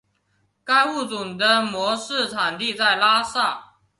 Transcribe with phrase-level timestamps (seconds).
[0.63, 3.75] 该物种的模式产地在拉萨。